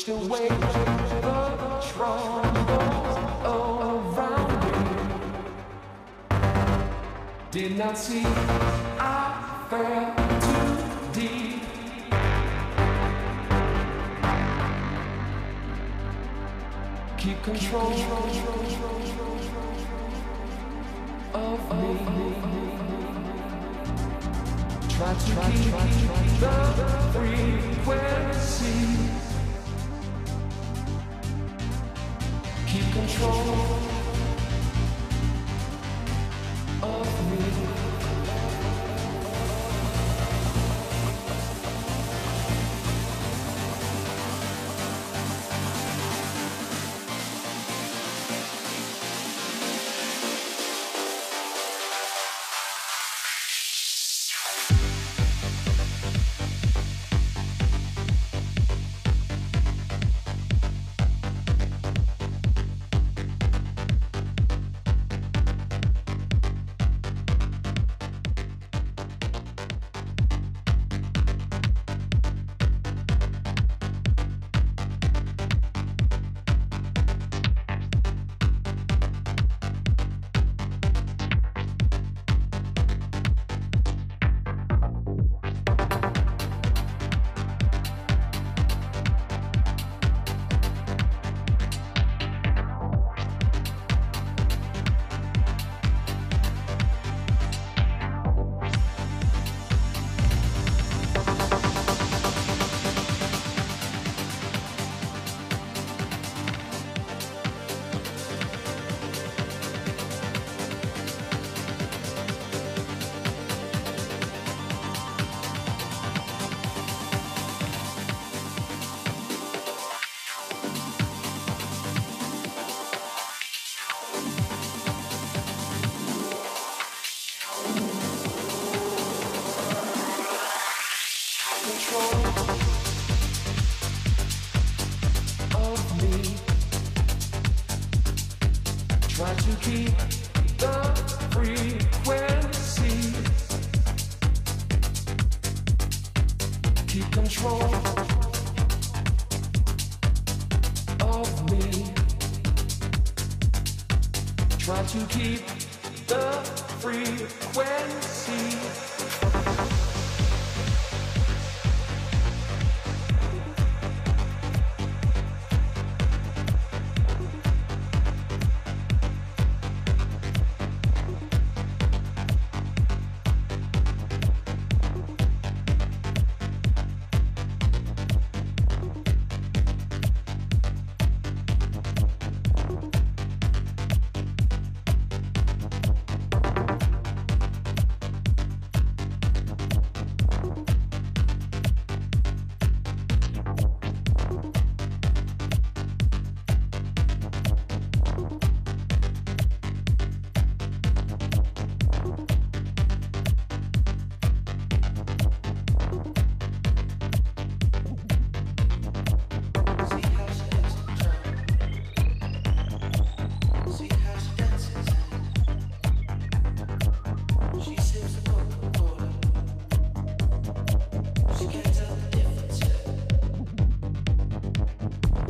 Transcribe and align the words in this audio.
Pushed 0.00 0.08
away 0.08 0.48
the 0.48 1.84
troubles 1.92 3.16
around 3.44 4.64
me. 4.64 4.72
Did 7.50 7.76
not 7.76 7.98
see 7.98 8.22
I 8.98 9.66
fell 9.68 10.14
too 10.40 11.20
deep. 11.20 11.60
keep 17.18 17.42
control 17.42 17.92
of 21.34 21.76
me. 21.76 21.98
Try 24.88 25.12
to 25.12 25.18
keep 25.52 26.40
the 26.40 26.56
frequency. 27.12 29.19
Keep 33.20 33.79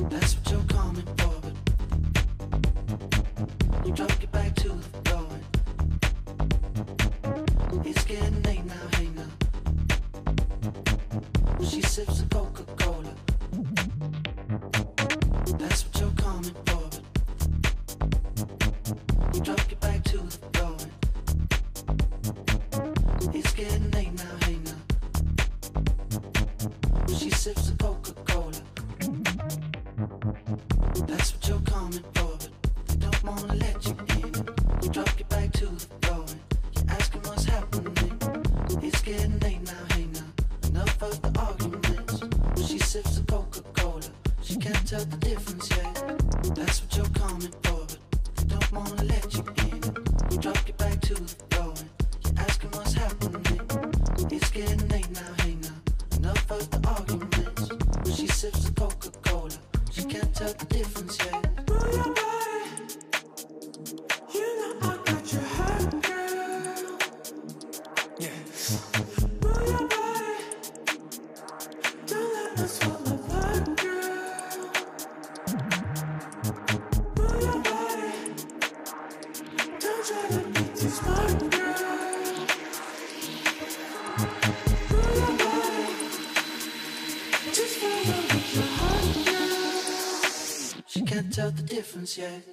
That's 0.08 0.34
what 0.36 0.50
you're 0.50 0.62
coming 0.64 1.06
for, 1.18 1.34
but 3.70 3.86
you 3.86 3.92
don't 3.92 4.20
get 4.20 4.29
the 91.60 91.74
difference 91.74 92.16
yet. 92.16 92.49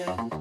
yeah. 0.00 0.39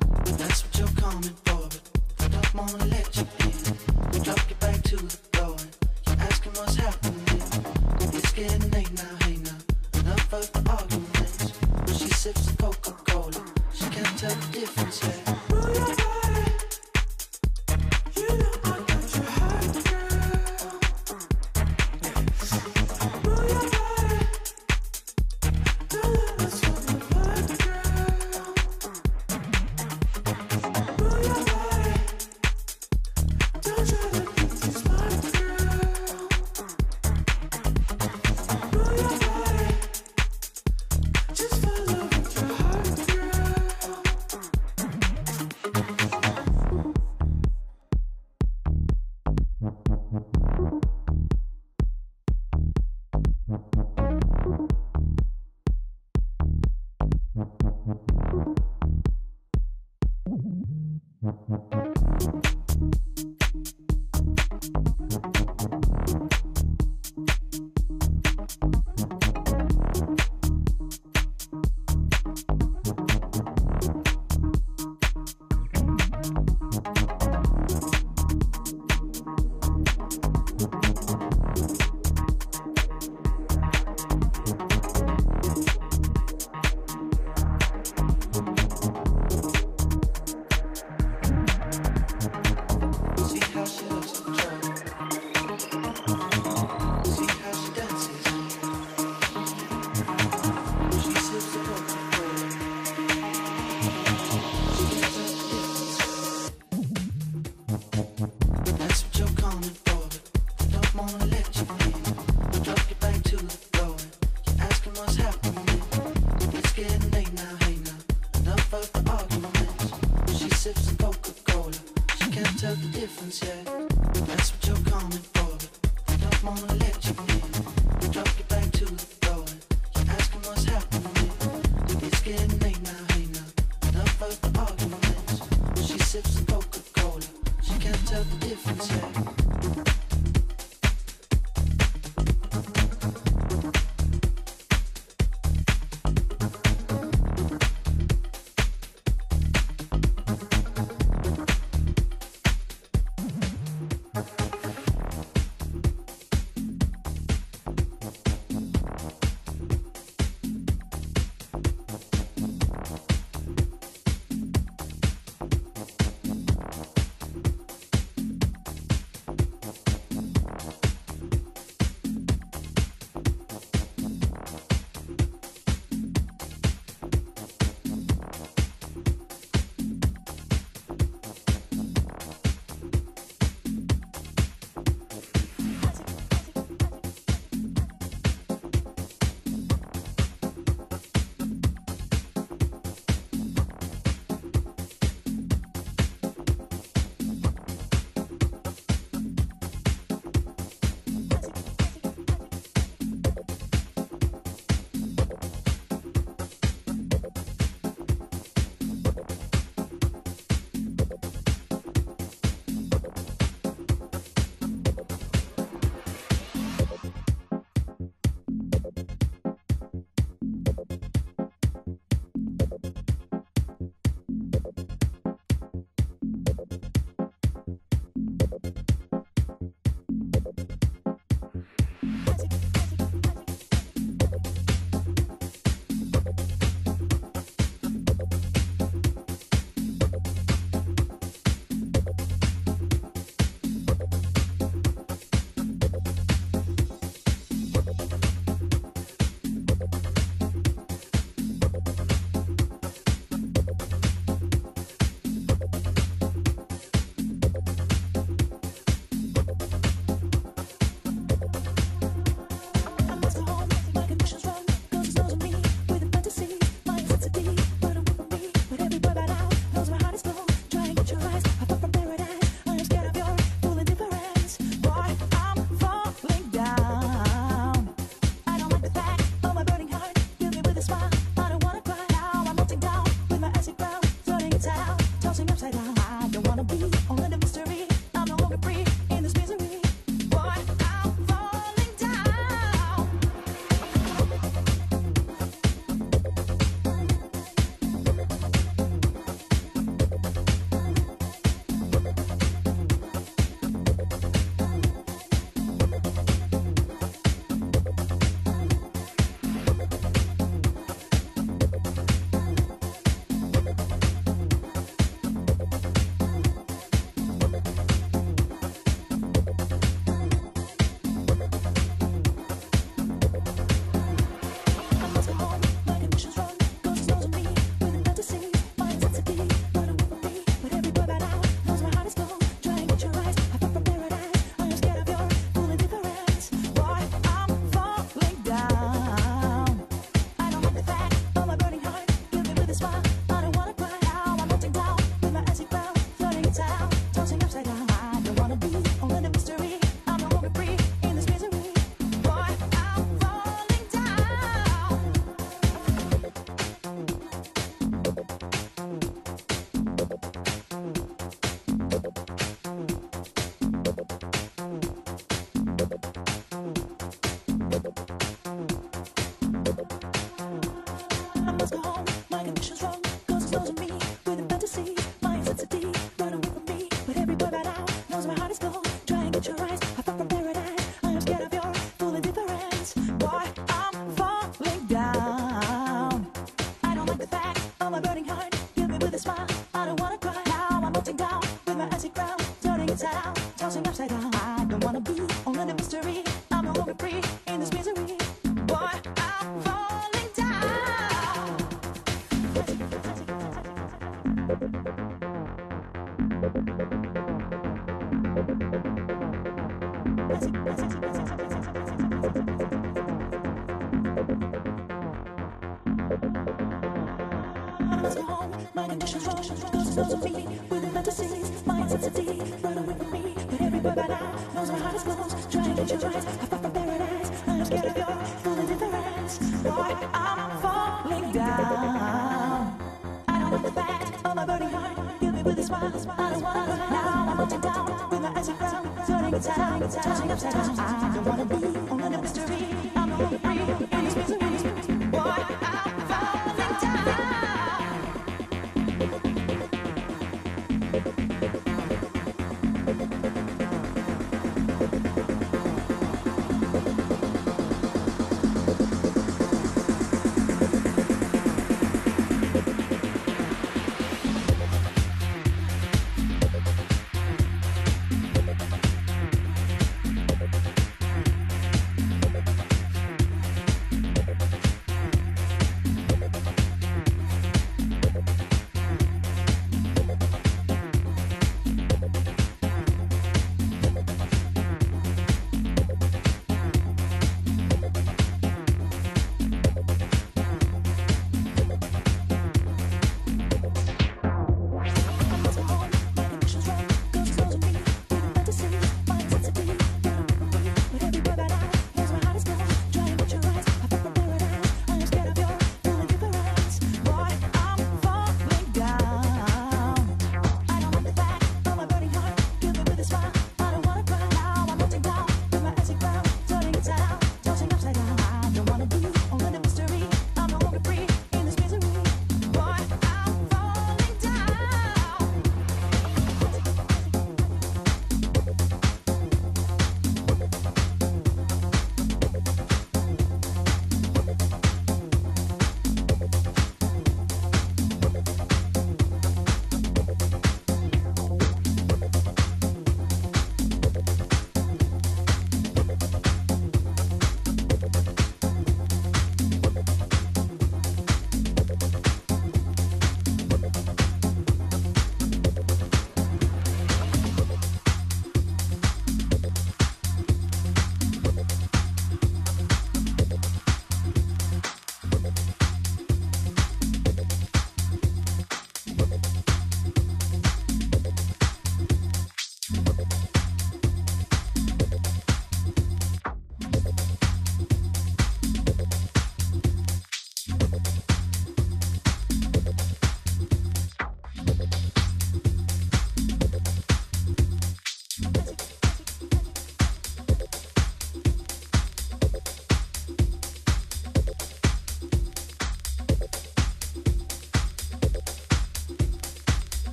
Me 420.09 420.43
with 420.71 420.91
fantasies. 420.91 421.65
My 421.67 421.81
intensity 421.81 422.41
run 422.63 422.77
away 422.79 422.95
from 422.95 423.11
me. 423.11 423.35
But 423.51 423.61
every 423.61 423.79
boy 423.79 423.93
by 423.93 424.07
now 424.07 424.35
knows 424.55 424.71
my 424.71 424.79
heart 424.79 424.95
is 424.95 425.03
closed. 425.03 425.51
Try 425.51 425.63
and 425.65 425.75
get 425.77 425.89
your 425.91 426.05
eyes. 426.07 426.25
I 426.25 426.45
fought 426.49 426.61
for 426.63 426.69
paradise. 426.71 427.43
I'm 427.47 427.63
scared 427.63 427.85
of 427.85 427.95
your 427.95 428.07
full 428.41 428.57
indifference. 428.57 429.37
Boy, 429.61 429.95
I'm 430.11 430.61
falling 430.61 431.31
down. 431.31 432.79
I 433.27 433.39
don't 433.39 433.51
want 433.51 433.63
the 433.63 433.71
fact 433.71 434.25
of 434.25 434.35
my 434.35 434.45
burning 434.45 434.69
heart. 434.69 435.19
Give 435.19 435.33
me 435.35 435.43
with 435.43 435.59
a 435.59 435.63
smile. 435.63 435.91
Don't 435.91 436.41
wanna. 436.41 436.77
Now 436.89 437.25
I'm 437.29 437.37
melting 437.37 437.61
down 437.61 438.09
with 438.09 438.21
my 438.21 438.33
icy 438.35 438.53
crown. 438.53 439.05
Turning 439.05 439.33
inside 439.35 439.83
out, 439.83 439.91
tossing 439.91 440.31
upside 440.31 440.53
down. 440.53 441.08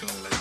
gonna 0.00 0.22
let 0.24 0.35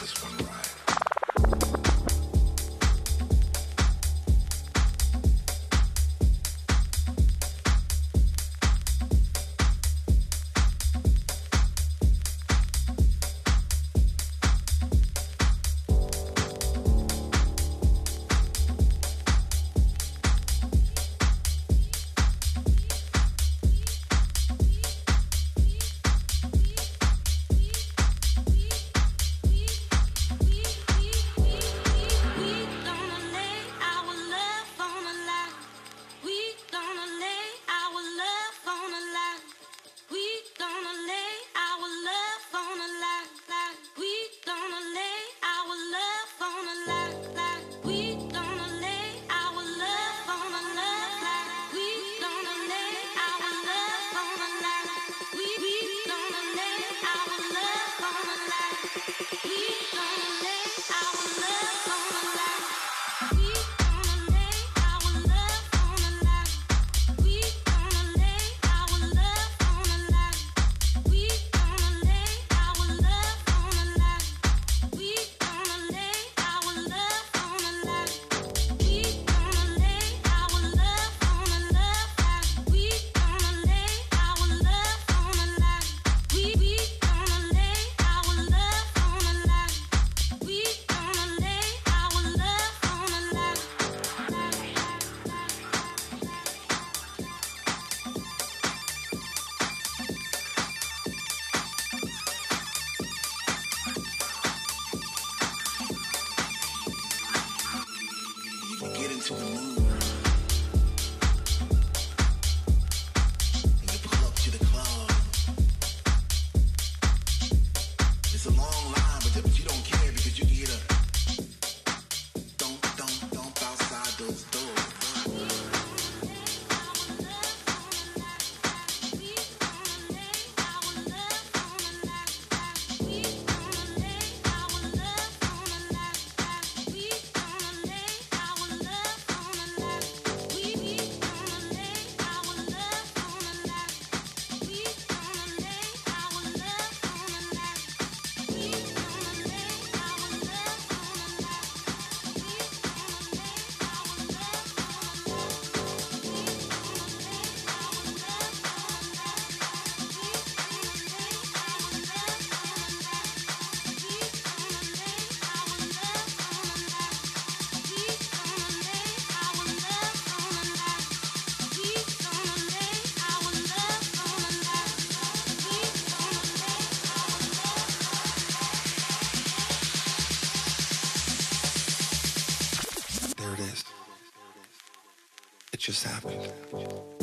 just 185.85 186.03
happened. 186.03 187.14